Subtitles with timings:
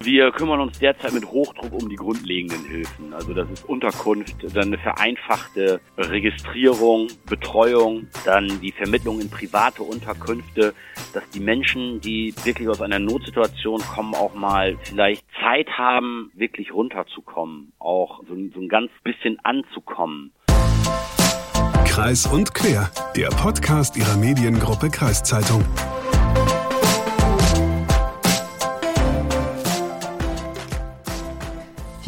[0.00, 3.12] Wir kümmern uns derzeit mit Hochdruck um die grundlegenden Hilfen.
[3.12, 10.72] Also das ist Unterkunft, dann eine vereinfachte Registrierung, Betreuung, dann die Vermittlung in private Unterkünfte,
[11.12, 16.72] dass die Menschen, die wirklich aus einer Notsituation kommen, auch mal vielleicht Zeit haben, wirklich
[16.72, 20.32] runterzukommen, auch so, so ein ganz bisschen anzukommen.
[21.86, 25.64] Kreis und Quer, der Podcast ihrer Mediengruppe Kreiszeitung.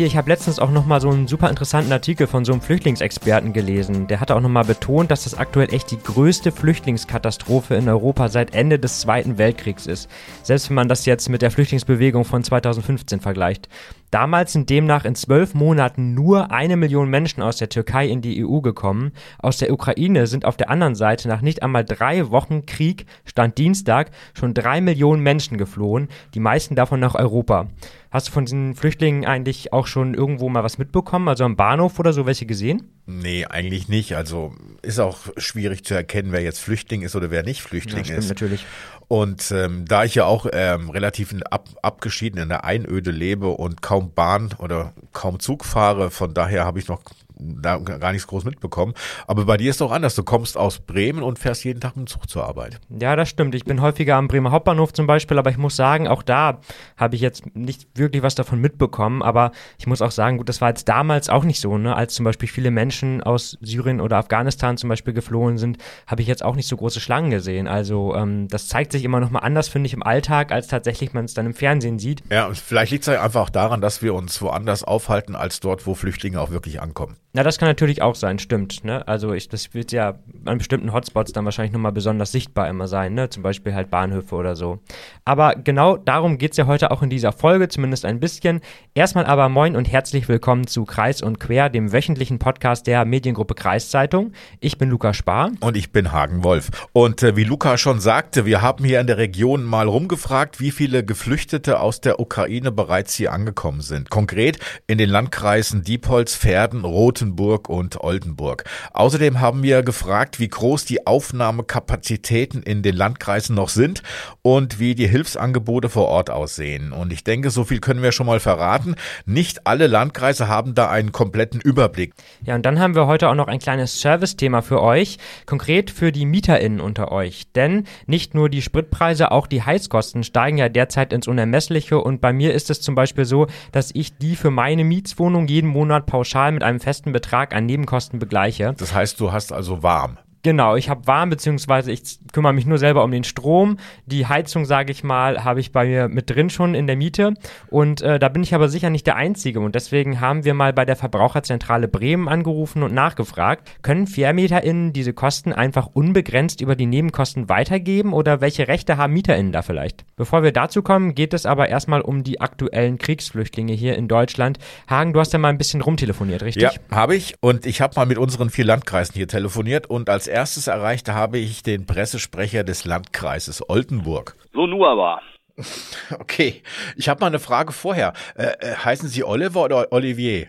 [0.01, 3.53] Hier, ich habe letztens auch nochmal so einen super interessanten Artikel von so einem Flüchtlingsexperten
[3.53, 4.07] gelesen.
[4.07, 8.55] Der hatte auch nochmal betont, dass das aktuell echt die größte Flüchtlingskatastrophe in Europa seit
[8.55, 10.09] Ende des Zweiten Weltkriegs ist.
[10.43, 13.69] Selbst wenn man das jetzt mit der Flüchtlingsbewegung von 2015 vergleicht.
[14.11, 18.45] Damals sind demnach in zwölf Monaten nur eine Million Menschen aus der Türkei in die
[18.45, 19.13] EU gekommen.
[19.39, 23.57] Aus der Ukraine sind auf der anderen Seite nach nicht einmal drei Wochen Krieg, Stand
[23.59, 27.69] Dienstag, schon drei Millionen Menschen geflohen, die meisten davon nach Europa.
[28.11, 31.29] Hast du von diesen Flüchtlingen eigentlich auch schon irgendwo mal was mitbekommen?
[31.29, 32.83] Also am Bahnhof oder so welche gesehen?
[33.07, 34.17] Nee, eigentlich nicht.
[34.17, 34.53] Also
[34.83, 38.19] ist auch schwierig zu erkennen, wer jetzt Flüchtling ist oder wer nicht Flüchtling ja, stimmt,
[38.19, 38.29] ist.
[38.29, 38.67] natürlich.
[39.11, 43.83] Und ähm, da ich ja auch ähm, relativ ab, abgeschieden in der Einöde lebe und
[43.83, 47.03] kaum Bahn oder kaum Zug fahre, von daher habe ich noch
[47.41, 48.95] da gar nichts groß mitbekommen.
[49.27, 50.15] Aber bei dir ist doch anders.
[50.15, 52.81] Du kommst aus Bremen und fährst jeden Tag mit dem Zug zur Arbeit.
[52.89, 53.55] Ja, das stimmt.
[53.55, 56.61] Ich bin häufiger am Bremer Hauptbahnhof zum Beispiel, aber ich muss sagen, auch da
[56.97, 59.23] habe ich jetzt nicht wirklich was davon mitbekommen.
[59.23, 61.95] Aber ich muss auch sagen, gut, das war jetzt damals auch nicht so, ne?
[61.95, 66.29] Als zum Beispiel viele Menschen aus Syrien oder Afghanistan zum Beispiel geflohen sind, habe ich
[66.29, 67.69] jetzt auch nicht so große Schlangen gesehen.
[67.69, 71.13] Also ähm, das zeigt sich immer noch mal anders, finde ich, im Alltag, als tatsächlich
[71.13, 72.23] man es dann im Fernsehen sieht.
[72.31, 75.61] Ja, und vielleicht liegt es ja einfach auch daran, dass wir uns woanders aufhalten, als
[75.61, 77.17] dort, wo Flüchtlinge auch wirklich ankommen.
[77.33, 78.83] Na, das kann natürlich auch sein, stimmt.
[78.83, 79.07] Ne?
[79.07, 83.15] Also ich, das wird ja an bestimmten Hotspots dann wahrscheinlich nochmal besonders sichtbar immer sein,
[83.15, 83.31] ne?
[83.31, 84.81] Zum Beispiel halt Bahnhöfe oder so.
[85.25, 88.61] Aber genau darum geht es ja heute auch in dieser Folge, zumindest ein bisschen.
[88.95, 93.55] Erstmal aber moin und herzlich willkommen zu Kreis und Quer, dem wöchentlichen Podcast der Mediengruppe
[93.55, 94.33] Kreiszeitung.
[94.59, 95.53] Ich bin Luca Spar.
[95.61, 96.89] Und ich bin Hagen Wolf.
[96.93, 100.73] Und äh, wie Luca schon sagte, wir haben hier in der Region mal rumgefragt, wie
[100.73, 104.11] viele Geflüchtete aus der Ukraine bereits hier angekommen sind.
[104.11, 104.59] Konkret
[104.89, 108.65] in den Landkreisen Diepholz, Verden, Rothenburg, Hamburg und Oldenburg.
[108.93, 114.03] Außerdem haben wir gefragt, wie groß die Aufnahmekapazitäten in den Landkreisen noch sind
[114.43, 116.93] und wie die Hilfsangebote vor Ort aussehen.
[116.93, 118.95] Und ich denke, so viel können wir schon mal verraten.
[119.25, 122.15] Nicht alle Landkreise haben da einen kompletten Überblick.
[122.45, 126.13] Ja, und dann haben wir heute auch noch ein kleines Service-Thema für euch, konkret für
[126.13, 127.53] die MieterInnen unter euch.
[127.53, 132.33] Denn nicht nur die Spritpreise, auch die Heizkosten steigen ja derzeit ins Unermessliche und bei
[132.33, 136.53] mir ist es zum Beispiel so, dass ich die für meine Mietswohnung jeden Monat pauschal
[136.53, 138.75] mit einem festen Betrag an Nebenkosten begleiche.
[138.79, 140.19] Das heißt, du hast also warm.
[140.43, 143.77] Genau, ich habe warm, beziehungsweise ich kümmere mich nur selber um den Strom.
[144.07, 147.35] Die Heizung, sage ich mal, habe ich bei mir mit drin schon in der Miete.
[147.69, 149.61] Und äh, da bin ich aber sicher nicht der Einzige.
[149.61, 155.13] Und deswegen haben wir mal bei der Verbraucherzentrale Bremen angerufen und nachgefragt, können VermieterInnen diese
[155.13, 160.05] Kosten einfach unbegrenzt über die Nebenkosten weitergeben oder welche Rechte haben MieterInnen da vielleicht?
[160.17, 164.59] Bevor wir dazu kommen, geht es aber erstmal um die aktuellen Kriegsflüchtlinge hier in Deutschland.
[164.89, 166.63] Hagen, du hast ja mal ein bisschen rumtelefoniert, richtig?
[166.63, 167.35] Ja, habe ich.
[167.41, 171.39] Und ich habe mal mit unseren vier Landkreisen hier telefoniert und als erstes erreicht habe
[171.39, 174.37] ich den Pressesprecher des Landkreises Oldenburg.
[174.53, 175.21] So nur aber.
[176.19, 176.63] Okay,
[176.97, 178.15] ich habe mal eine Frage vorher.
[178.35, 180.49] Äh, äh, heißen Sie Oliver oder Olivier?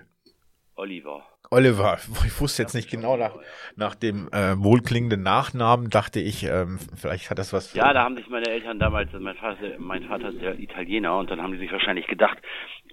[0.76, 1.24] Oliver.
[1.54, 3.36] Oliver, ich wusste jetzt nicht genau nach,
[3.76, 7.74] nach dem äh, wohlklingenden Nachnamen, dachte ich, ähm, vielleicht hat das was.
[7.74, 11.30] Ja, da haben sich meine Eltern damals, mein Vater, mein Vater ist ja Italiener und
[11.30, 12.38] dann haben die sich wahrscheinlich gedacht,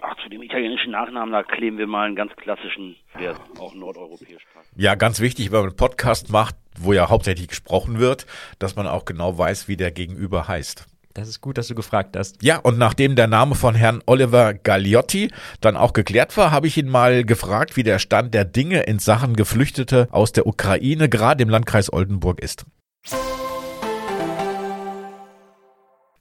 [0.02, 4.44] ach, zu dem italienischen Nachnamen, da kleben wir mal einen ganz klassischen, der auch nordeuropäisch
[4.52, 4.72] passt.
[4.76, 8.26] Ja, ganz wichtig, wenn man einen Podcast macht, wo ja hauptsächlich gesprochen wird,
[8.58, 10.86] dass man auch genau weiß, wie der Gegenüber heißt.
[11.14, 12.40] Das ist gut, dass du gefragt hast.
[12.42, 16.76] Ja, und nachdem der Name von Herrn Oliver Gagliotti dann auch geklärt war, habe ich
[16.76, 21.42] ihn mal gefragt, wie der Stand der Dinge in Sachen Geflüchtete aus der Ukraine gerade
[21.42, 22.66] im Landkreis Oldenburg ist.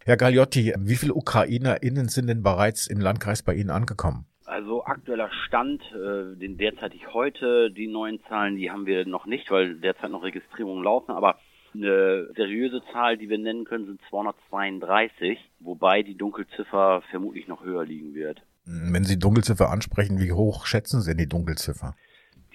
[0.04, 4.26] Herr Gagliotti, wie viele UkrainerInnen sind denn bereits im Landkreis bei Ihnen angekommen?
[4.58, 9.52] Also aktueller Stand, äh, den derzeitig heute, die neuen Zahlen, die haben wir noch nicht,
[9.52, 11.38] weil derzeit noch Registrierungen laufen, aber
[11.76, 17.86] eine seriöse Zahl, die wir nennen können, sind 232, wobei die Dunkelziffer vermutlich noch höher
[17.86, 18.42] liegen wird.
[18.66, 21.96] Wenn Sie Dunkelziffer ansprechen, wie hoch schätzen Sie die Dunkelziffer?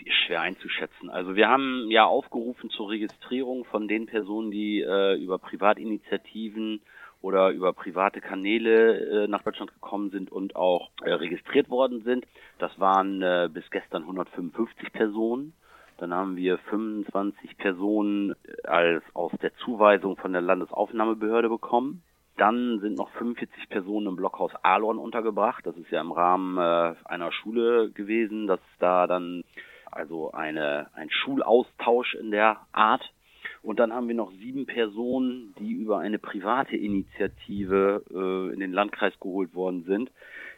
[0.00, 1.08] Die ist schwer einzuschätzen.
[1.08, 6.80] Also wir haben ja aufgerufen zur Registrierung von den Personen, die äh, über Privatinitiativen
[7.22, 12.26] oder über private Kanäle äh, nach Deutschland gekommen sind und auch äh, registriert worden sind.
[12.58, 15.54] Das waren äh, bis gestern 155 Personen.
[15.98, 18.34] Dann haben wir 25 Personen
[18.64, 22.02] als aus der Zuweisung von der Landesaufnahmebehörde bekommen.
[22.36, 25.64] Dann sind noch 45 Personen im Blockhaus Alon untergebracht.
[25.64, 29.44] Das ist ja im Rahmen äh, einer Schule gewesen, dass da dann
[29.92, 33.12] also eine, ein Schulaustausch in der Art.
[33.62, 38.72] Und dann haben wir noch sieben Personen, die über eine private Initiative äh, in den
[38.72, 40.10] Landkreis geholt worden sind,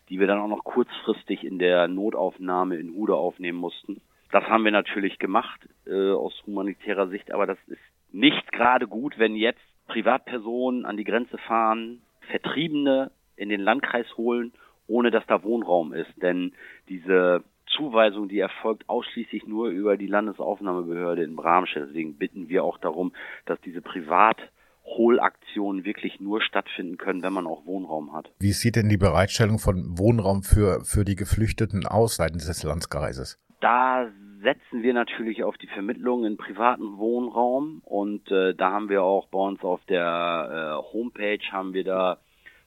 [0.09, 4.01] die wir dann auch noch kurzfristig in der Notaufnahme in Hude aufnehmen mussten.
[4.33, 7.81] Das haben wir natürlich gemacht äh, aus humanitärer Sicht, aber das ist
[8.11, 14.53] nicht gerade gut, wenn jetzt Privatpersonen an die Grenze fahren, Vertriebene in den Landkreis holen,
[14.87, 16.11] ohne dass da Wohnraum ist.
[16.23, 16.53] Denn
[16.89, 21.89] diese Zuweisung, die erfolgt ausschließlich nur über die Landesaufnahmebehörde in Bramstedt.
[21.89, 23.13] Deswegen bitten wir auch darum,
[23.47, 28.31] dass diese Privatholaktionen wirklich nur stattfinden können, wenn man auch Wohnraum hat.
[28.39, 33.41] Wie sieht denn die Bereitstellung von Wohnraum für, für die Geflüchteten aus seitens des Landkreises?
[33.61, 34.09] Da
[34.43, 39.29] setzen wir natürlich auf die Vermittlung in privaten Wohnraum und äh, da haben wir auch
[39.29, 42.19] bei uns auf der äh, Homepage haben wir da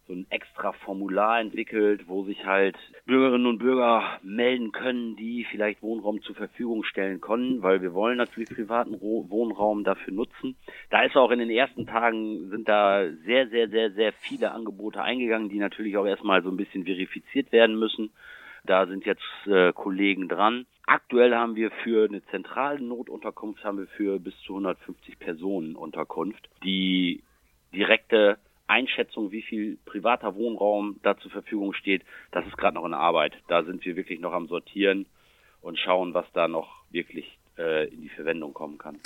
[0.08, 5.82] so ein extra Formular entwickelt, wo sich halt Bürgerinnen und Bürger melden können, die vielleicht
[5.82, 10.56] Wohnraum zur Verfügung stellen können, weil wir wollen natürlich privaten Wohnraum dafür nutzen.
[10.90, 15.02] Da ist auch in den ersten Tagen sind da sehr, sehr, sehr, sehr viele Angebote
[15.02, 18.12] eingegangen, die natürlich auch erstmal so ein bisschen verifiziert werden müssen.
[18.66, 20.66] Da sind jetzt äh, Kollegen dran.
[20.86, 26.50] Aktuell haben wir für eine zentrale Notunterkunft haben wir für bis zu 150 Personen Unterkunft.
[26.64, 27.24] Die
[27.74, 32.94] direkte Einschätzung, wie viel privater Wohnraum da zur Verfügung steht, das ist gerade noch in
[32.94, 33.34] Arbeit.
[33.48, 35.06] Da sind wir wirklich noch am Sortieren
[35.62, 39.00] und schauen, was da noch wirklich äh, in die Verwendung kommen kann.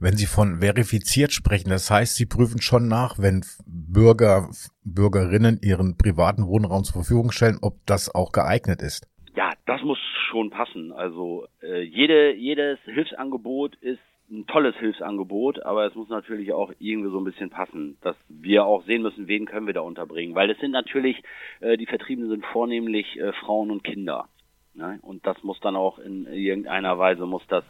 [0.00, 4.50] Wenn Sie von verifiziert sprechen, das heißt, Sie prüfen schon nach, wenn Bürger,
[4.84, 9.08] Bürgerinnen ihren privaten Wohnraum zur Verfügung stellen, ob das auch geeignet ist.
[9.34, 9.98] Ja, das muss
[10.30, 10.92] schon passen.
[10.92, 17.10] Also äh, jede, jedes Hilfsangebot ist ein tolles Hilfsangebot, aber es muss natürlich auch irgendwie
[17.10, 20.50] so ein bisschen passen, dass wir auch sehen müssen, wen können wir da unterbringen, weil
[20.50, 21.22] es sind natürlich,
[21.60, 24.28] äh, die Vertriebenen sind vornehmlich äh, Frauen und Kinder.
[24.74, 24.98] Ne?
[25.02, 27.64] Und das muss dann auch in irgendeiner Weise muss das,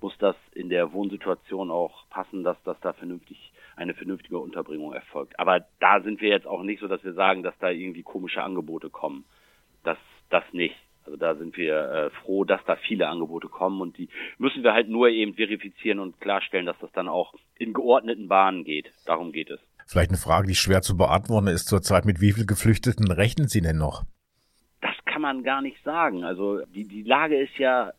[0.00, 5.38] muss das in der Wohnsituation auch passen, dass das da vernünftig, eine vernünftige Unterbringung erfolgt.
[5.40, 8.42] Aber da sind wir jetzt auch nicht so, dass wir sagen, dass da irgendwie komische
[8.42, 9.24] Angebote kommen.
[9.82, 9.98] Das,
[10.30, 10.76] das nicht.
[11.04, 14.08] Also da sind wir äh, froh, dass da viele Angebote kommen und die
[14.38, 18.64] müssen wir halt nur eben verifizieren und klarstellen, dass das dann auch in geordneten Bahnen
[18.64, 18.90] geht.
[19.06, 19.60] Darum geht es.
[19.86, 22.04] Vielleicht eine Frage, die schwer zu beantworten ist zurzeit.
[22.04, 24.04] Mit wie vielen Geflüchteten rechnen Sie denn noch?
[24.80, 26.24] Das kann man gar nicht sagen.
[26.24, 27.92] Also die, die Lage ist ja äh,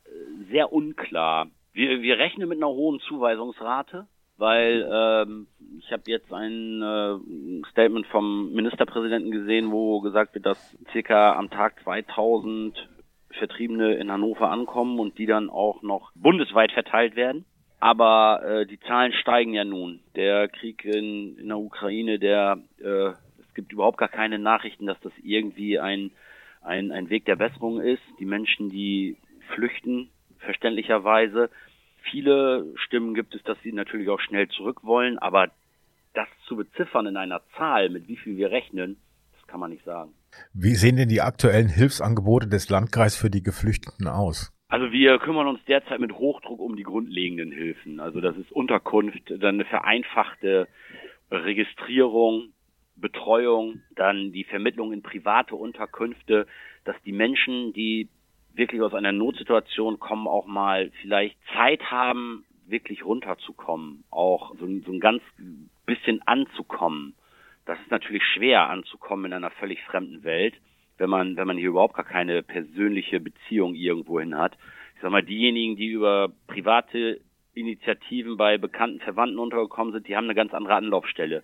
[0.52, 1.48] sehr unklar.
[1.74, 4.08] Wir, wir rechnen mit einer hohen Zuweisungsrate
[4.38, 5.48] weil ähm,
[5.80, 11.50] ich habe jetzt ein äh, Statement vom Ministerpräsidenten gesehen, wo gesagt wird, dass circa am
[11.50, 12.90] Tag 2000
[13.34, 17.46] Vertriebene in Hannover ankommen und die dann auch noch bundesweit verteilt werden.
[17.80, 20.00] Aber äh, die Zahlen steigen ja nun.
[20.16, 25.00] Der Krieg in, in der Ukraine, der äh, es gibt überhaupt gar keine Nachrichten, dass
[25.02, 26.12] das irgendwie ein,
[26.62, 28.02] ein, ein Weg der Besserung ist.
[28.20, 29.18] Die Menschen, die
[29.50, 30.10] flüchten,
[30.40, 31.50] verständlicherweise,
[32.04, 35.50] Viele Stimmen gibt es, dass sie natürlich auch schnell zurück wollen, aber
[36.14, 38.98] das zu beziffern in einer Zahl, mit wie viel wir rechnen,
[39.34, 40.14] das kann man nicht sagen.
[40.54, 44.52] Wie sehen denn die aktuellen Hilfsangebote des Landkreises für die Geflüchteten aus?
[44.68, 48.00] Also wir kümmern uns derzeit mit Hochdruck um die grundlegenden Hilfen.
[48.00, 50.68] Also das ist Unterkunft, dann eine vereinfachte
[51.30, 52.54] Registrierung,
[52.96, 56.48] Betreuung, dann die Vermittlung in private Unterkünfte,
[56.86, 58.10] dass die Menschen, die
[58.54, 64.92] wirklich aus einer Notsituation kommen, auch mal vielleicht Zeit haben, wirklich runterzukommen, auch so, so
[64.92, 65.22] ein ganz
[65.86, 67.14] bisschen anzukommen.
[67.66, 70.56] Das ist natürlich schwer anzukommen in einer völlig fremden Welt,
[70.98, 74.58] wenn man, wenn man hier überhaupt gar keine persönliche Beziehung irgendwohin hat.
[74.96, 77.22] Ich sag mal, diejenigen, die über private
[77.54, 81.44] Initiativen bei bekannten Verwandten untergekommen sind, die haben eine ganz andere Anlaufstelle.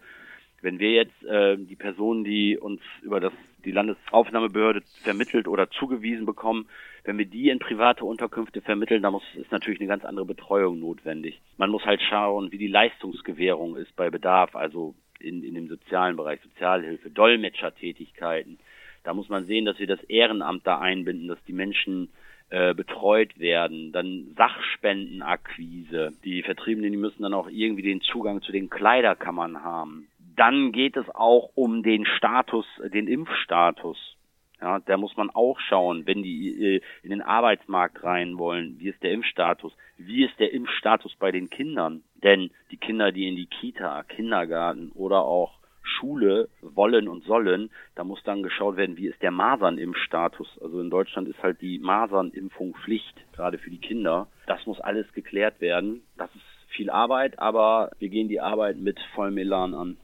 [0.62, 3.34] Wenn wir jetzt äh, die Personen, die uns über das
[3.66, 6.68] die Landesaufnahmebehörde vermittelt oder zugewiesen bekommen,
[7.04, 10.80] wenn wir die in private Unterkünfte vermitteln, dann muss, ist natürlich eine ganz andere Betreuung
[10.80, 11.42] notwendig.
[11.58, 16.16] Man muss halt schauen, wie die Leistungsgewährung ist bei Bedarf, also in, in dem sozialen
[16.16, 18.60] Bereich, Sozialhilfe, Dolmetschertätigkeiten.
[19.04, 22.10] Da muss man sehen, dass wir das Ehrenamt da einbinden, dass die Menschen
[22.50, 26.14] äh, betreut werden, dann Sachspendenakquise.
[26.24, 30.08] Die Vertriebenen, die müssen dann auch irgendwie den Zugang zu den Kleiderkammern haben.
[30.36, 34.16] Dann geht es auch um den Status, den Impfstatus.
[34.62, 38.90] Ja, da muss man auch schauen, wenn die äh, in den Arbeitsmarkt rein wollen, wie
[38.90, 39.74] ist der Impfstatus?
[39.98, 42.04] Wie ist der Impfstatus bei den Kindern?
[42.16, 48.04] Denn die Kinder, die in die Kita, Kindergarten oder auch Schule wollen und sollen, da
[48.04, 50.60] muss dann geschaut werden, wie ist der Masernimpfstatus.
[50.62, 54.28] Also in Deutschland ist halt die Masernimpfung Pflicht, gerade für die Kinder.
[54.46, 56.04] Das muss alles geklärt werden.
[56.18, 59.98] Das ist viel Arbeit, aber wir gehen die Arbeit mit vollem Elan an.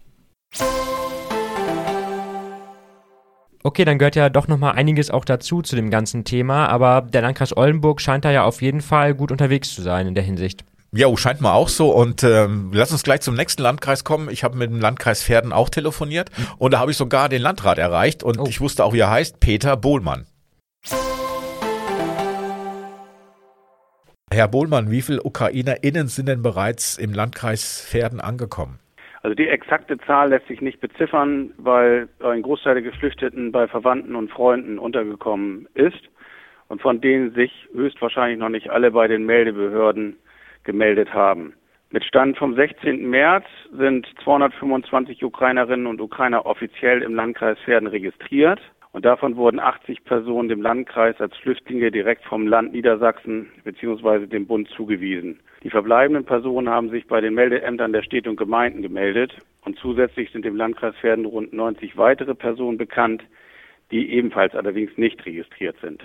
[3.66, 7.24] Okay, dann gehört ja doch nochmal einiges auch dazu zu dem ganzen Thema, aber der
[7.24, 10.64] Landkreis Oldenburg scheint da ja auf jeden Fall gut unterwegs zu sein in der Hinsicht.
[10.92, 11.90] Ja, scheint mal auch so.
[11.90, 14.30] Und ähm, lass uns gleich zum nächsten Landkreis kommen.
[14.30, 16.30] Ich habe mit dem Landkreis Pferden auch telefoniert
[16.60, 18.46] und da habe ich sogar den Landrat erreicht und oh.
[18.48, 20.28] ich wusste auch, wie er heißt, Peter Bohlmann.
[24.32, 28.78] Herr Bohlmann, wie viele UkrainerInnen sind denn bereits im Landkreis Pferden angekommen?
[29.26, 34.16] Also die exakte Zahl lässt sich nicht beziffern, weil ein Großteil der Geflüchteten bei Verwandten
[34.16, 36.00] und Freunden untergekommen ist
[36.68, 40.18] und von denen sich höchstwahrscheinlich noch nicht alle bei den Meldebehörden
[40.64, 41.56] gemeldet haben.
[41.90, 43.10] Mit Stand vom 16.
[43.10, 48.62] März sind 225 Ukrainerinnen und Ukrainer offiziell im Landkreis Pferden registriert.
[48.96, 54.26] Und davon wurden 80 Personen dem Landkreis als Flüchtlinge direkt vom Land Niedersachsen bzw.
[54.26, 55.42] dem Bund zugewiesen.
[55.64, 59.34] Die verbleibenden Personen haben sich bei den Meldeämtern der Städte und Gemeinden gemeldet
[59.66, 63.22] und zusätzlich sind dem Landkreis Pferden rund 90 weitere Personen bekannt,
[63.92, 66.02] die ebenfalls allerdings nicht registriert sind.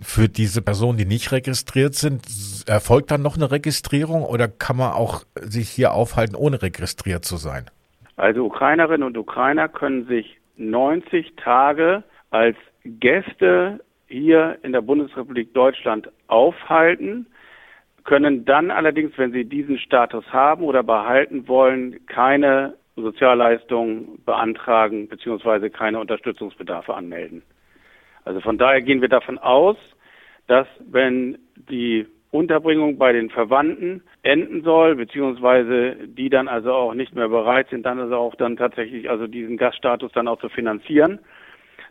[0.00, 2.24] Für diese Personen, die nicht registriert sind,
[2.66, 7.36] erfolgt dann noch eine Registrierung oder kann man auch sich hier aufhalten, ohne registriert zu
[7.36, 7.70] sein?
[8.16, 16.10] Also Ukrainerinnen und Ukrainer können sich 90 Tage als Gäste hier in der Bundesrepublik Deutschland
[16.28, 17.26] aufhalten
[18.04, 25.70] können dann allerdings, wenn sie diesen Status haben oder behalten wollen, keine Sozialleistungen beantragen bzw.
[25.70, 27.42] keine Unterstützungsbedarfe anmelden.
[28.24, 29.76] Also von daher gehen wir davon aus,
[30.46, 37.14] dass wenn die Unterbringung bei den Verwandten enden soll, beziehungsweise die dann also auch nicht
[37.14, 41.18] mehr bereit sind, dann also auch dann tatsächlich also diesen Gaststatus dann auch zu finanzieren,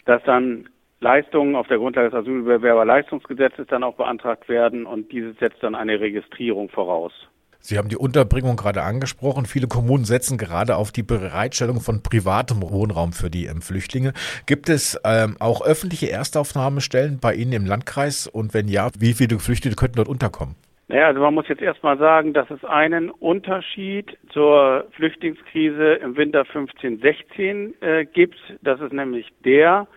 [0.05, 0.69] dass dann
[1.01, 6.00] Leistungen auf der Grundlage des Asylbewerberleistungsgesetzes dann auch beantragt werden und dieses setzt dann eine
[6.00, 7.13] Registrierung voraus.
[7.62, 9.46] Sie haben die Unterbringung gerade angesprochen.
[9.46, 14.13] Viele Kommunen setzen gerade auf die Bereitstellung von privatem Wohnraum für die ähm, Flüchtlinge.
[14.46, 18.28] Gibt es ähm, auch öffentliche Erstaufnahmestellen bei Ihnen im Landkreis?
[18.28, 20.56] Und wenn ja, wie viele Geflüchtete könnten dort unterkommen?
[20.88, 26.42] Naja, also man muss jetzt erstmal sagen, dass es einen Unterschied zur Flüchtlingskrise im Winter
[26.44, 28.38] 15-16 äh, gibt.
[28.63, 29.88] Das ist nämlich der,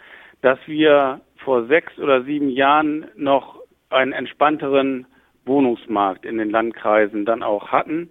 [0.42, 5.07] dass wir vor sechs oder sieben Jahren noch einen entspannteren
[5.44, 8.11] Wohnungsmarkt in den Landkreisen dann auch hatten.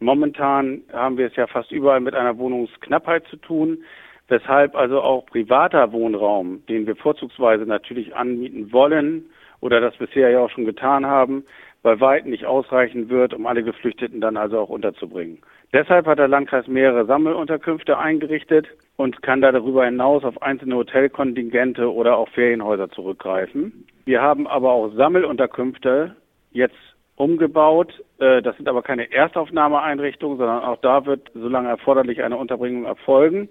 [0.00, 3.84] Momentan haben wir es ja fast überall mit einer Wohnungsknappheit zu tun,
[4.28, 9.26] weshalb also auch privater Wohnraum, den wir vorzugsweise natürlich anmieten wollen
[9.60, 11.44] oder das bisher ja auch schon getan haben,
[11.82, 15.38] bei weitem nicht ausreichen wird, um alle Geflüchteten dann also auch unterzubringen.
[15.72, 21.92] Deshalb hat der Landkreis mehrere Sammelunterkünfte eingerichtet und kann da darüber hinaus auf einzelne Hotelkontingente
[21.92, 23.86] oder auch Ferienhäuser zurückgreifen.
[24.04, 26.14] Wir haben aber auch Sammelunterkünfte
[26.52, 26.76] jetzt
[27.16, 27.92] umgebaut.
[28.18, 33.48] Äh, das sind aber keine Erstaufnahmeeinrichtungen, sondern auch da wird, solange erforderlich, eine Unterbringung erfolgen.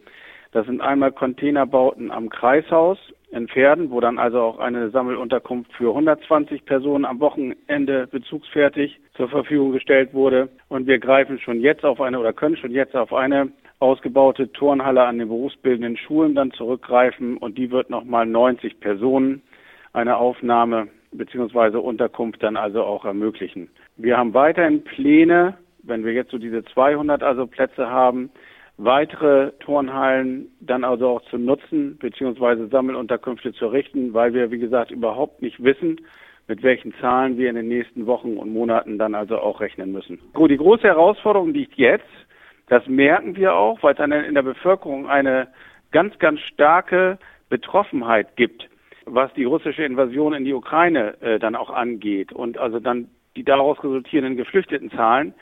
[0.52, 2.98] Das sind einmal Containerbauten am Kreishaus
[3.32, 9.30] in Pferden, wo dann also auch eine Sammelunterkunft für 120 Personen am Wochenende bezugsfertig zur
[9.30, 10.50] Verfügung gestellt wurde.
[10.68, 15.04] Und wir greifen schon jetzt auf eine oder können schon jetzt auf eine ausgebaute Turnhalle
[15.04, 19.42] an den berufsbildenden Schulen dann zurückgreifen und die wird nochmal 90 Personen
[19.94, 23.70] eine Aufnahme beziehungsweise Unterkunft dann also auch ermöglichen.
[23.98, 28.32] Wir haben weiterhin Pläne, wenn wir jetzt so diese 200 also Plätze haben,
[28.78, 34.92] weitere Turnhallen dann also auch zu nutzen, beziehungsweise Sammelunterkünfte zu errichten, weil wir, wie gesagt,
[34.92, 36.02] überhaupt nicht wissen,
[36.48, 40.20] mit welchen Zahlen wir in den nächsten Wochen und Monaten dann also auch rechnen müssen.
[40.36, 42.10] Die große Herausforderung liegt jetzt,
[42.68, 45.48] das merken wir auch, weil es dann in der Bevölkerung eine
[45.92, 48.68] ganz, ganz starke Betroffenheit gibt,
[49.06, 53.44] was die russische Invasion in die Ukraine äh, dann auch angeht und also dann die
[53.44, 55.34] daraus resultierenden Geflüchtetenzahlen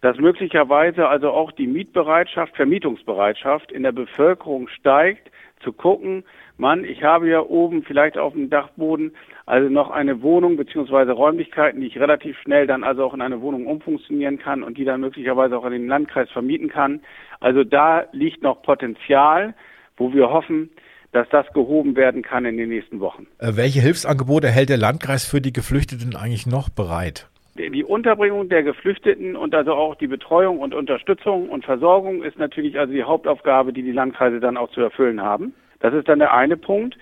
[0.00, 5.30] dass möglicherweise also auch die Mietbereitschaft, Vermietungsbereitschaft in der Bevölkerung steigt,
[5.60, 6.22] zu gucken,
[6.58, 11.80] Mann, ich habe ja oben vielleicht auf dem Dachboden also noch eine Wohnung beziehungsweise Räumlichkeiten,
[11.80, 15.00] die ich relativ schnell dann also auch in eine Wohnung umfunktionieren kann und die dann
[15.00, 17.00] möglicherweise auch in den Landkreis vermieten kann.
[17.40, 19.54] Also da liegt noch Potenzial,
[19.96, 20.70] wo wir hoffen,
[21.12, 23.26] dass das gehoben werden kann in den nächsten Wochen.
[23.38, 27.28] Äh, welche Hilfsangebote hält der Landkreis für die Geflüchteten eigentlich noch bereit?
[27.56, 32.78] die Unterbringung der Geflüchteten und also auch die Betreuung und Unterstützung und Versorgung ist natürlich
[32.78, 35.54] also die Hauptaufgabe, die die Landkreise dann auch zu erfüllen haben.
[35.80, 36.96] Das ist dann der eine Punkt.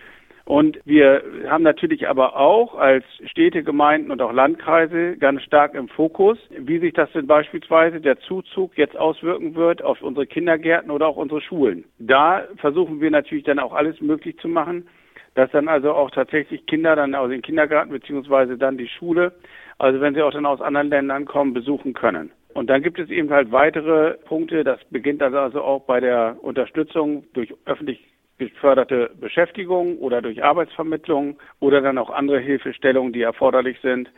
[0.47, 5.89] Und wir haben natürlich aber auch als Städte, Gemeinden und auch Landkreise ganz stark im
[5.89, 11.09] Fokus, wie sich das denn beispielsweise der Zuzug jetzt auswirken wird auf unsere Kindergärten oder
[11.09, 11.85] auch unsere Schulen.
[11.99, 14.87] Da versuchen wir natürlich dann auch alles möglich zu machen,
[15.35, 19.33] dass dann also auch tatsächlich Kinder dann aus dem Kindergarten beziehungsweise dann die Schule
[19.79, 22.31] also wenn sie auch dann aus anderen Ländern kommen, besuchen können.
[22.55, 24.63] Und dann gibt es eben halt weitere Punkte.
[24.63, 28.01] Das beginnt also auch bei der Unterstützung durch öffentlich
[28.39, 34.11] geförderte Beschäftigung oder durch Arbeitsvermittlung oder dann auch andere Hilfestellungen, die erforderlich sind,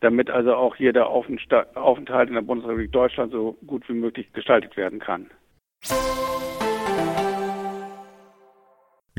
[0.00, 4.76] damit also auch hier der Aufenthalt in der Bundesrepublik Deutschland so gut wie möglich gestaltet
[4.76, 5.30] werden kann.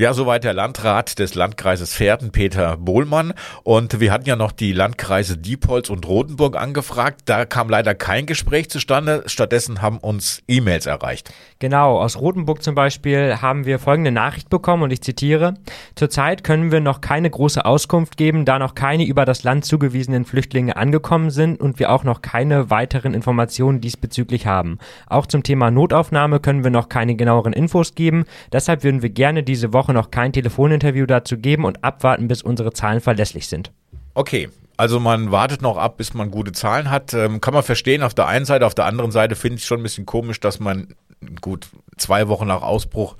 [0.02, 3.34] Ja, soweit der Landrat des Landkreises Pferden, Peter Bohlmann.
[3.62, 7.20] Und wir hatten ja noch die Landkreise Diepholz und Rotenburg angefragt.
[7.26, 9.22] Da kam leider kein Gespräch zustande.
[9.26, 11.32] Stattdessen haben uns E-Mails erreicht.
[11.60, 15.54] Genau, aus Rotenburg zum Beispiel haben wir folgende Nachricht bekommen und ich zitiere.
[15.94, 20.24] Zurzeit können wir noch keine große Auskunft geben, da noch keine über das Land zugewiesenen
[20.24, 24.78] Flüchtlinge angekommen sind und wir auch noch keine weiteren Informationen diesbezüglich haben.
[25.06, 28.24] Auch zum Thema Notaufnahme können wir noch keine genaueren Infos geben.
[28.50, 32.42] Deshalb würden wir gerne diese Woche Woche noch kein Telefoninterview dazu geben und abwarten, bis
[32.42, 33.72] unsere Zahlen verlässlich sind.
[34.14, 37.14] Okay, also man wartet noch ab, bis man gute Zahlen hat.
[37.14, 38.66] Ähm, kann man verstehen auf der einen Seite.
[38.66, 40.94] Auf der anderen Seite finde ich schon ein bisschen komisch, dass man
[41.40, 43.16] gut zwei Wochen nach Ausbruch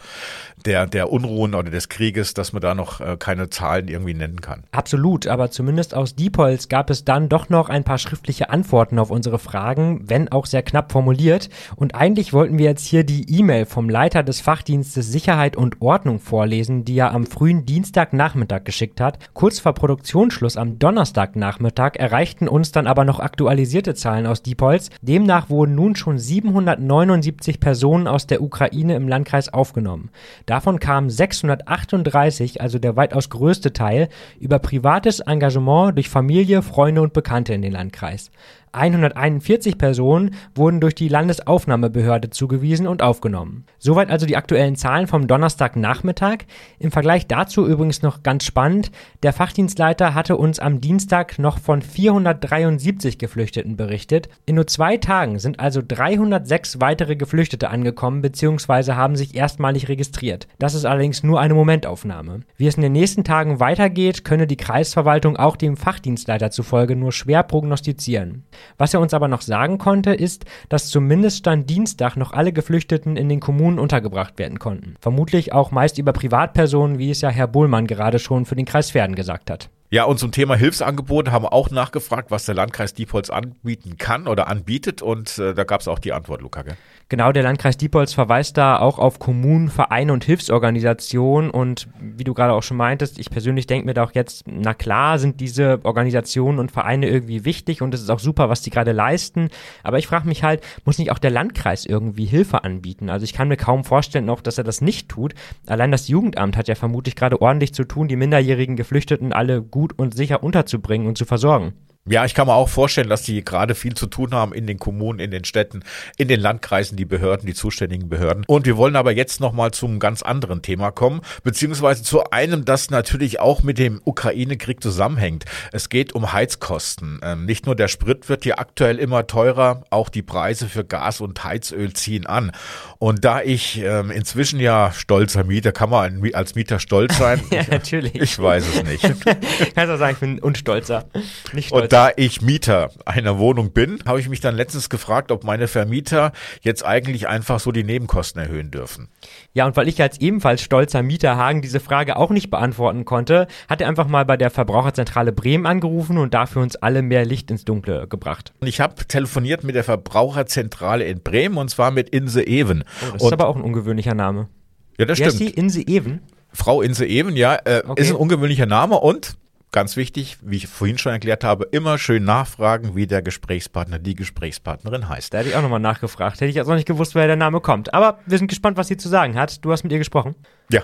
[0.66, 4.40] der, der Unruhen oder des Krieges, dass man da noch äh, keine Zahlen irgendwie nennen
[4.40, 4.64] kann.
[4.72, 9.10] Absolut, aber zumindest aus Diepholz gab es dann doch noch ein paar schriftliche Antworten auf
[9.10, 11.48] unsere Fragen, wenn auch sehr knapp formuliert.
[11.76, 16.18] Und eigentlich wollten wir jetzt hier die E-Mail vom Leiter des Fachdienstes Sicherheit und Ordnung
[16.20, 19.18] vorlesen, die er am frühen Dienstagnachmittag geschickt hat.
[19.34, 24.90] Kurz vor Produktionsschluss am Donnerstagnachmittag erreichten uns dann aber noch aktualisierte Zahlen aus Diepholz.
[25.00, 30.10] Demnach wurden nun schon 779 Personen aus der Ukraine im Landkreis aufgenommen.
[30.52, 37.14] Davon kamen 638, also der weitaus größte Teil, über privates Engagement durch Familie, Freunde und
[37.14, 38.30] Bekannte in den Landkreis.
[38.72, 43.64] 141 Personen wurden durch die Landesaufnahmebehörde zugewiesen und aufgenommen.
[43.78, 46.38] Soweit also die aktuellen Zahlen vom Donnerstagnachmittag.
[46.78, 48.90] Im Vergleich dazu übrigens noch ganz spannend,
[49.22, 54.28] der Fachdienstleiter hatte uns am Dienstag noch von 473 Geflüchteten berichtet.
[54.46, 58.92] In nur zwei Tagen sind also 306 weitere Geflüchtete angekommen bzw.
[58.92, 60.48] haben sich erstmalig registriert.
[60.58, 62.40] Das ist allerdings nur eine Momentaufnahme.
[62.56, 67.12] Wie es in den nächsten Tagen weitergeht, könne die Kreisverwaltung auch dem Fachdienstleiter zufolge nur
[67.12, 68.44] schwer prognostizieren.
[68.78, 73.16] Was er uns aber noch sagen konnte, ist, dass zumindest Stand Dienstag noch alle Geflüchteten
[73.16, 74.96] in den Kommunen untergebracht werden konnten.
[75.00, 78.90] Vermutlich auch meist über Privatpersonen, wie es ja Herr Bohlmann gerade schon für den Kreis
[78.90, 79.68] Pferden gesagt hat.
[79.92, 84.26] Ja, und zum Thema Hilfsangebote haben wir auch nachgefragt, was der Landkreis Diepholz anbieten kann
[84.26, 85.02] oder anbietet.
[85.02, 86.62] Und äh, da gab es auch die Antwort, Luca.
[86.62, 86.78] Gell?
[87.12, 91.50] Genau, der Landkreis Diepholz verweist da auch auf Kommunen, Vereine und Hilfsorganisationen.
[91.50, 94.72] Und wie du gerade auch schon meintest, ich persönlich denke mir da auch jetzt, na
[94.72, 98.70] klar, sind diese Organisationen und Vereine irgendwie wichtig und es ist auch super, was die
[98.70, 99.50] gerade leisten.
[99.82, 103.10] Aber ich frage mich halt, muss nicht auch der Landkreis irgendwie Hilfe anbieten?
[103.10, 105.34] Also ich kann mir kaum vorstellen auch, dass er das nicht tut.
[105.66, 109.92] Allein das Jugendamt hat ja vermutlich gerade ordentlich zu tun, die minderjährigen Geflüchteten alle gut
[109.98, 111.74] und sicher unterzubringen und zu versorgen.
[112.04, 114.76] Ja, ich kann mir auch vorstellen, dass die gerade viel zu tun haben in den
[114.76, 115.84] Kommunen, in den Städten,
[116.18, 118.44] in den Landkreisen, die Behörden, die zuständigen Behörden.
[118.48, 122.90] Und wir wollen aber jetzt nochmal zum ganz anderen Thema kommen, beziehungsweise zu einem, das
[122.90, 125.44] natürlich auch mit dem Ukraine-Krieg zusammenhängt.
[125.70, 127.20] Es geht um Heizkosten.
[127.22, 131.20] Ähm, nicht nur der Sprit wird hier aktuell immer teurer, auch die Preise für Gas
[131.20, 132.50] und Heizöl ziehen an.
[132.98, 137.40] Und da ich ähm, inzwischen ja stolzer Mieter, kann man als Mieter stolz sein?
[137.52, 138.16] ja, natürlich.
[138.16, 139.02] Ich weiß es nicht.
[139.76, 141.04] Kannst du sagen, ich bin unstolzer.
[141.52, 145.44] Nicht stolzer da ich Mieter einer Wohnung bin, habe ich mich dann letztens gefragt, ob
[145.44, 149.08] meine Vermieter jetzt eigentlich einfach so die Nebenkosten erhöhen dürfen.
[149.52, 153.46] Ja, und weil ich als ebenfalls stolzer Mieter Hagen diese Frage auch nicht beantworten konnte,
[153.68, 157.50] hat er einfach mal bei der Verbraucherzentrale Bremen angerufen und dafür uns alle mehr Licht
[157.50, 158.54] ins Dunkle gebracht.
[158.64, 162.84] Ich habe telefoniert mit der Verbraucherzentrale in Bremen und zwar mit Inse Even.
[162.84, 164.48] Oh, das und ist aber auch ein ungewöhnlicher Name.
[164.96, 165.42] Ja, das Wer stimmt.
[165.42, 166.20] Ist die Inse Even?
[166.54, 168.00] Frau Inse Even, ja, äh, okay.
[168.00, 169.36] ist ein ungewöhnlicher Name und
[169.72, 174.14] ganz wichtig, wie ich vorhin schon erklärt habe, immer schön nachfragen, wie der Gesprächspartner, die
[174.14, 175.32] Gesprächspartnerin heißt.
[175.32, 176.36] Da hätte ich auch nochmal nachgefragt.
[176.36, 177.92] Hätte ich also nicht gewusst, wer der Name kommt.
[177.92, 179.64] Aber wir sind gespannt, was sie zu sagen hat.
[179.64, 180.36] Du hast mit ihr gesprochen?
[180.70, 180.82] Ja.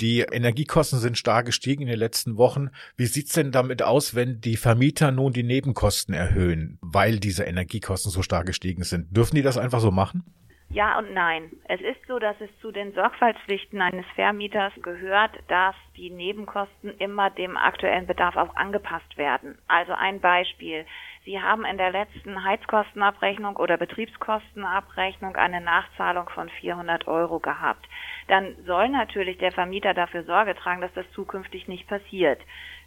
[0.00, 2.68] Die Energiekosten sind stark gestiegen in den letzten Wochen.
[2.96, 8.12] Wie sieht's denn damit aus, wenn die Vermieter nun die Nebenkosten erhöhen, weil diese Energiekosten
[8.12, 9.16] so stark gestiegen sind?
[9.16, 10.22] Dürfen die das einfach so machen?
[10.70, 11.50] Ja und nein.
[11.64, 17.30] Es ist so, dass es zu den Sorgfaltspflichten eines Vermieters gehört, dass die Nebenkosten immer
[17.30, 19.58] dem aktuellen Bedarf auch angepasst werden.
[19.66, 20.84] Also ein Beispiel.
[21.28, 27.86] Sie haben in der letzten Heizkostenabrechnung oder Betriebskostenabrechnung eine Nachzahlung von 400 Euro gehabt.
[28.28, 32.40] Dann soll natürlich der Vermieter dafür Sorge tragen, dass das zukünftig nicht passiert.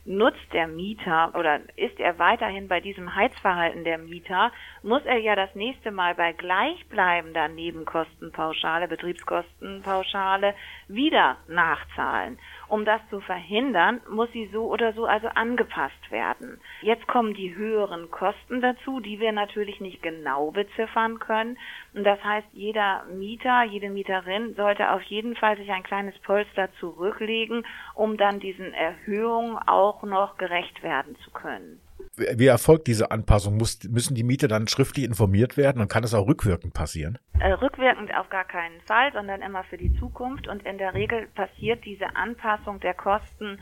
[0.06, 4.51] nutzt der Mieter oder ist er weiterhin bei diesem Heizverhalten der Mieter,
[4.82, 10.56] muss er ja das nächste Mal bei gleichbleibender Nebenkostenpauschale, Betriebskostenpauschale
[10.88, 12.39] wieder nachzahlen.
[12.71, 16.57] Um das zu verhindern, muss sie so oder so also angepasst werden.
[16.81, 21.57] Jetzt kommen die höheren Kosten dazu, die wir natürlich nicht genau beziffern können.
[21.93, 26.69] Und das heißt, jeder Mieter, jede Mieterin sollte auf jeden Fall sich ein kleines Polster
[26.79, 31.81] zurücklegen, um dann diesen Erhöhungen auch noch gerecht werden zu können.
[32.17, 33.58] Wie erfolgt diese Anpassung?
[33.58, 37.17] Muss, müssen die Mieter dann schriftlich informiert werden und kann das auch rückwirkend passieren?
[37.39, 40.47] Äh, rückwirkend auf gar keinen Fall, sondern immer für die Zukunft.
[40.47, 43.60] Und in der Regel passiert diese Anpassung der Kosten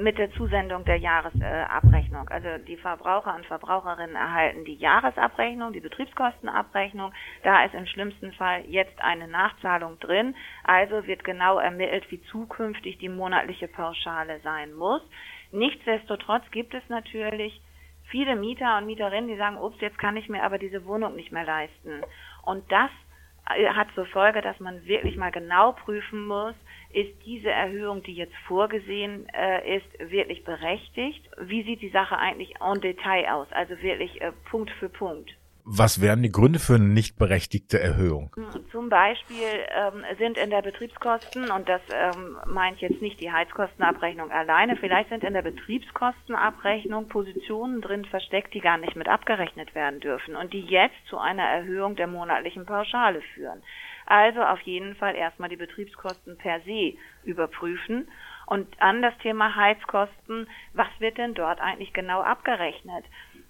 [0.00, 2.28] mit der Zusendung der Jahresabrechnung.
[2.28, 7.12] Äh, also die Verbraucher und Verbraucherinnen erhalten die Jahresabrechnung, die Betriebskostenabrechnung.
[7.42, 10.34] Da ist im schlimmsten Fall jetzt eine Nachzahlung drin.
[10.64, 15.02] Also wird genau ermittelt, wie zukünftig die monatliche Pauschale sein muss.
[15.52, 17.60] Nichtsdestotrotz gibt es natürlich
[18.10, 21.32] viele Mieter und Mieterinnen, die sagen, ups, jetzt kann ich mir aber diese Wohnung nicht
[21.32, 22.02] mehr leisten.
[22.44, 23.05] Und das äh,
[23.46, 26.54] hat zur Folge, dass man wirklich mal genau prüfen muss,
[26.92, 31.28] ist diese Erhöhung, die jetzt vorgesehen äh, ist, wirklich berechtigt?
[31.38, 33.48] Wie sieht die Sache eigentlich en Detail aus?
[33.52, 35.34] Also wirklich äh, Punkt für Punkt.
[35.68, 38.30] Was wären die Gründe für eine nicht berechtigte Erhöhung?
[38.70, 44.30] Zum Beispiel ähm, sind in der Betriebskosten, und das ähm, meint jetzt nicht die Heizkostenabrechnung
[44.30, 49.98] alleine, vielleicht sind in der Betriebskostenabrechnung Positionen drin versteckt, die gar nicht mit abgerechnet werden
[49.98, 53.60] dürfen und die jetzt zu einer Erhöhung der monatlichen Pauschale führen.
[54.06, 58.06] Also auf jeden Fall erstmal die Betriebskosten per se überprüfen
[58.46, 63.04] und an das Thema Heizkosten, was wird denn dort eigentlich genau abgerechnet?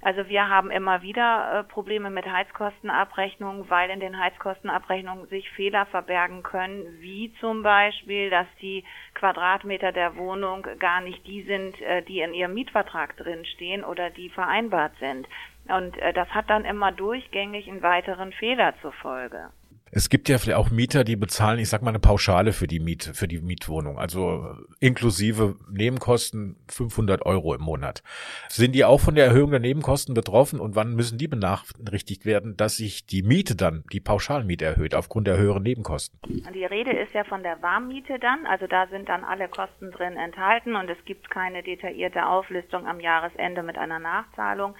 [0.06, 5.84] Also wir haben immer wieder äh, Probleme mit Heizkostenabrechnungen, weil in den Heizkostenabrechnungen sich Fehler
[5.86, 12.02] verbergen können, wie zum Beispiel, dass die Quadratmeter der Wohnung gar nicht die sind, äh,
[12.02, 15.26] die in ihrem Mietvertrag drinstehen oder die vereinbart sind.
[15.66, 19.50] Und äh, das hat dann immer durchgängig einen weiteren Fehler zur Folge.
[19.92, 22.80] Es gibt ja vielleicht auch Mieter, die bezahlen, ich sag mal, eine Pauschale für die
[22.80, 28.02] Miet, für die Mietwohnung, also inklusive Nebenkosten 500 Euro im Monat.
[28.48, 32.56] Sind die auch von der Erhöhung der Nebenkosten betroffen und wann müssen die benachrichtigt werden,
[32.56, 36.18] dass sich die Miete dann, die Pauschalmiete erhöht aufgrund der höheren Nebenkosten?
[36.52, 40.16] Die Rede ist ja von der Warmmiete dann, also da sind dann alle Kosten drin
[40.16, 44.74] enthalten und es gibt keine detaillierte Auflistung am Jahresende mit einer Nachzahlung.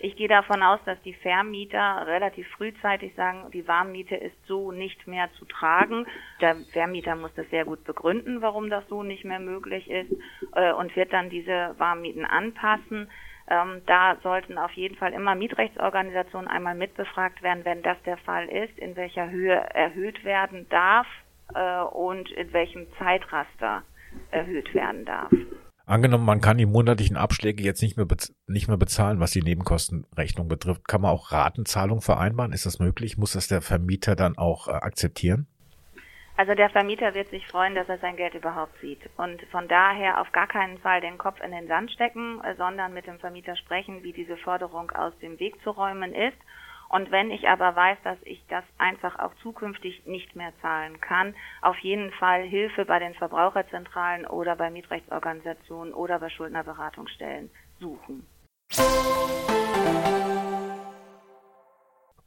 [0.00, 5.06] Ich gehe davon aus, dass die Vermieter relativ frühzeitig sagen, die Warmmiete ist so nicht
[5.06, 6.06] mehr zu tragen.
[6.40, 10.12] Der Vermieter muss das sehr gut begründen, warum das so nicht mehr möglich ist
[10.54, 13.10] äh, und wird dann diese Warmmieten anpassen.
[13.50, 18.48] Ähm, da sollten auf jeden Fall immer Mietrechtsorganisationen einmal mitbefragt werden, wenn das der Fall
[18.48, 21.06] ist, in welcher Höhe erhöht werden darf
[21.54, 23.82] äh, und in welchem Zeitraster
[24.30, 25.30] erhöht werden darf.
[25.88, 28.06] Angenommen, man kann die monatlichen Abschläge jetzt nicht mehr,
[28.46, 30.86] nicht mehr bezahlen, was die Nebenkostenrechnung betrifft.
[30.86, 32.52] Kann man auch Ratenzahlung vereinbaren?
[32.52, 33.16] Ist das möglich?
[33.16, 35.46] Muss das der Vermieter dann auch äh, akzeptieren?
[36.36, 39.00] Also der Vermieter wird sich freuen, dass er sein Geld überhaupt sieht.
[39.16, 43.06] Und von daher auf gar keinen Fall den Kopf in den Sand stecken, sondern mit
[43.06, 46.36] dem Vermieter sprechen, wie diese Forderung aus dem Weg zu räumen ist
[46.88, 51.34] und wenn ich aber weiß, dass ich das einfach auch zukünftig nicht mehr zahlen kann,
[51.60, 58.26] auf jeden Fall Hilfe bei den Verbraucherzentralen oder bei Mietrechtsorganisationen oder bei Schuldnerberatungsstellen suchen.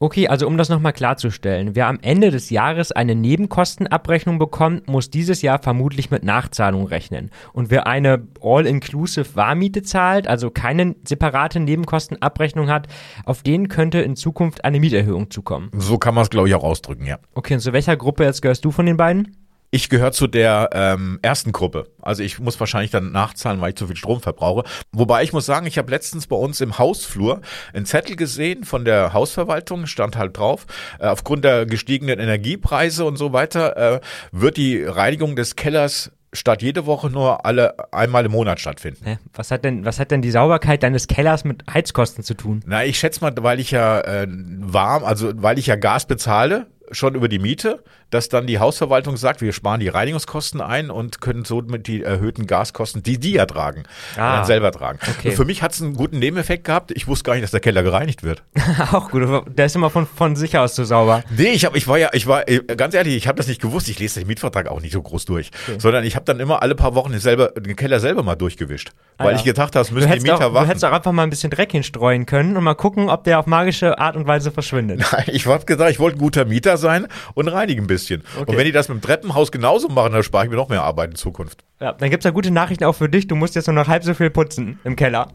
[0.01, 5.11] Okay, also um das nochmal klarzustellen, wer am Ende des Jahres eine Nebenkostenabrechnung bekommt, muss
[5.11, 7.29] dieses Jahr vermutlich mit Nachzahlung rechnen.
[7.53, 12.87] Und wer eine All-Inclusive Warmiete zahlt, also keine separate Nebenkostenabrechnung hat,
[13.25, 15.69] auf den könnte in Zukunft eine Mieterhöhung zukommen.
[15.77, 17.19] So kann man es, glaube ich, auch ausdrücken, ja.
[17.35, 19.37] Okay, und zu welcher Gruppe jetzt gehörst du von den beiden?
[19.73, 21.87] Ich gehöre zu der ähm, ersten Gruppe.
[22.01, 24.63] Also ich muss wahrscheinlich dann nachzahlen, weil ich zu viel Strom verbrauche.
[24.91, 27.39] Wobei ich muss sagen, ich habe letztens bei uns im Hausflur
[27.73, 30.65] einen Zettel gesehen von der Hausverwaltung, stand halt drauf,
[30.99, 34.01] äh, aufgrund der gestiegenen Energiepreise und so weiter äh,
[34.33, 39.05] wird die Reinigung des Kellers statt jede Woche nur alle einmal im Monat stattfinden.
[39.05, 39.19] Hä?
[39.33, 42.61] Was hat denn, was hat denn die Sauberkeit deines Kellers mit Heizkosten zu tun?
[42.65, 46.67] Na, ich schätze mal, weil ich ja äh, warm, also weil ich ja Gas bezahle,
[46.91, 51.21] schon über die Miete, dass dann die Hausverwaltung sagt, wir sparen die Reinigungskosten ein und
[51.21, 53.83] können somit die erhöhten Gaskosten, die die ja tragen,
[54.15, 54.99] ah, dann selber tragen.
[55.17, 55.31] Okay.
[55.31, 56.91] Für mich hat es einen guten Nebeneffekt gehabt.
[56.91, 58.43] Ich wusste gar nicht, dass der Keller gereinigt wird.
[58.91, 59.23] Auch gut,
[59.57, 61.23] der ist immer von, von sich aus so sauber.
[61.35, 63.61] Nee, ich, hab, ich war ja, ich war, äh, ganz ehrlich, ich habe das nicht
[63.61, 63.87] gewusst.
[63.89, 65.79] Ich lese den Mietvertrag auch nicht so groß durch, okay.
[65.79, 68.91] sondern ich habe dann immer alle paar Wochen den, selber, den Keller selber mal durchgewischt,
[69.17, 69.37] ah, weil ja.
[69.37, 70.65] ich gedacht habe, es müssen die Mieter auch, warten.
[70.65, 73.39] Du hättest auch einfach mal ein bisschen Dreck hinstreuen können und mal gucken, ob der
[73.39, 75.03] auf magische Art und Weise verschwindet.
[75.11, 78.23] Nein, ich habe gesagt, ich wollte ein guter Mieter sein und reinigen ein bisschen.
[78.35, 78.51] Okay.
[78.51, 80.83] Und wenn die das mit dem Treppenhaus genauso machen, dann spare ich mir noch mehr
[80.83, 81.63] Arbeit in Zukunft.
[81.81, 83.25] Ja, dann gibt's ja gute Nachrichten auch für dich.
[83.25, 85.29] Du musst jetzt nur noch halb so viel putzen im Keller.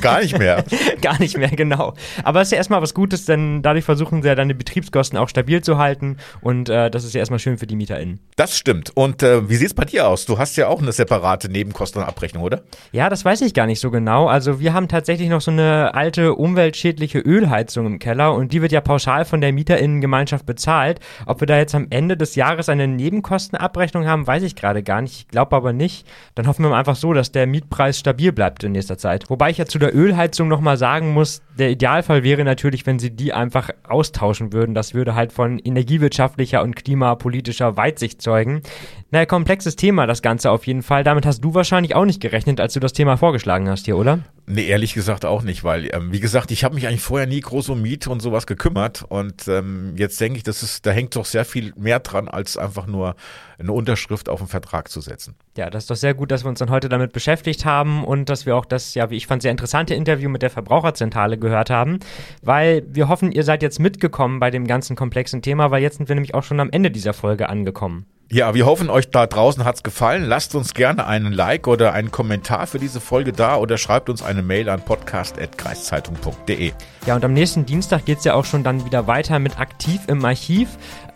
[0.00, 0.64] Gar nicht mehr.
[1.02, 1.94] Gar nicht mehr, genau.
[2.22, 5.18] Aber es ist ja erstmal was Gutes, denn dadurch versuchen sie ja dann die Betriebskosten
[5.18, 8.20] auch stabil zu halten und äh, das ist ja erstmal schön für die MieterInnen.
[8.36, 8.92] Das stimmt.
[8.94, 10.24] Und äh, wie sieht's bei dir aus?
[10.24, 12.62] Du hast ja auch eine separate Nebenkostenabrechnung, oder?
[12.92, 14.28] Ja, das weiß ich gar nicht so genau.
[14.28, 18.70] Also wir haben tatsächlich noch so eine alte umweltschädliche Ölheizung im Keller und die wird
[18.70, 21.00] ja pauschal von der MieterInnengemeinschaft bezahlt.
[21.26, 25.02] Ob wir da jetzt am Ende des Jahres eine Nebenkostenabrechnung haben, weiß ich gerade gar
[25.02, 25.14] nicht.
[25.18, 26.06] Ich glaube aber nicht.
[26.34, 29.30] Dann hoffen wir einfach so, dass der Mietpreis stabil bleibt in nächster Zeit.
[29.30, 33.10] Wobei ich ja zu der Ölheizung nochmal sagen muss, der Idealfall wäre natürlich, wenn sie
[33.10, 34.74] die einfach austauschen würden.
[34.74, 38.62] Das würde halt von energiewirtschaftlicher und klimapolitischer Weitsicht zeugen.
[39.10, 41.04] Naja, komplexes Thema das Ganze auf jeden Fall.
[41.04, 44.20] Damit hast du wahrscheinlich auch nicht gerechnet, als du das Thema vorgeschlagen hast hier, oder?
[44.46, 47.40] Nee, ehrlich gesagt auch nicht, weil, ähm, wie gesagt, ich habe mich eigentlich vorher nie
[47.40, 49.04] groß um Miete und sowas gekümmert.
[49.08, 52.56] Und ähm, jetzt denke ich, das ist, da hängt doch sehr viel mehr dran, als
[52.56, 53.16] einfach nur
[53.58, 55.34] eine Unterschrift auf einen Vertrag zu setzen.
[55.56, 58.28] Ja, das ist doch sehr gut, dass wir uns dann heute damit beschäftigt haben und
[58.28, 61.70] dass wir auch das, ja, wie ich fand, sehr interessante Interview mit der Verbraucherzentrale gehört
[61.70, 61.98] haben,
[62.42, 66.08] weil wir hoffen, ihr seid jetzt mitgekommen bei dem ganzen komplexen Thema, weil jetzt sind
[66.08, 68.06] wir nämlich auch schon am Ende dieser Folge angekommen.
[68.30, 70.22] Ja, wir hoffen, euch da draußen hat's gefallen.
[70.22, 74.22] Lasst uns gerne einen Like oder einen Kommentar für diese Folge da oder schreibt uns
[74.22, 76.72] eine Mail an podcast.kreiszeitung.de.
[77.06, 80.22] Ja, und am nächsten Dienstag geht's ja auch schon dann wieder weiter mit Aktiv im
[80.26, 80.68] Archiv.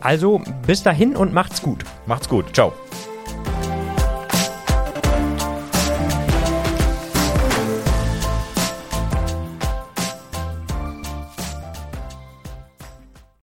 [0.03, 1.85] Also bis dahin und macht's gut.
[2.07, 2.55] Macht's gut.
[2.55, 2.73] Ciao.